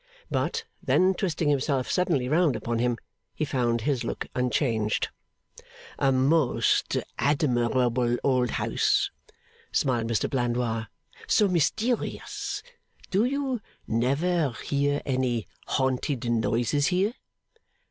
But, 0.31 0.63
then 0.81 1.13
twisting 1.13 1.49
himself 1.49 1.87
suddenly 1.87 2.27
round 2.27 2.55
upon 2.55 2.79
him, 2.79 2.97
he 3.35 3.45
found 3.45 3.81
his 3.81 4.03
look 4.03 4.25
unchanged. 4.33 5.09
'A 5.99 6.11
most 6.11 6.97
admirable 7.19 8.17
old 8.23 8.49
house,' 8.49 9.11
smiled 9.71 10.07
Mr 10.07 10.27
Blandois. 10.27 10.87
'So 11.27 11.47
mysterious. 11.49 12.63
Do 13.11 13.25
you 13.25 13.61
never 13.85 14.53
hear 14.65 15.03
any 15.05 15.47
haunted 15.67 16.25
noises 16.31 16.87
here? 16.87 17.13